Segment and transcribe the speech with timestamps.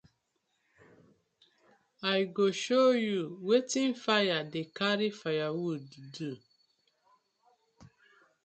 [2.13, 5.85] I go show yu wetin fire dey karry firewood
[6.17, 6.31] do.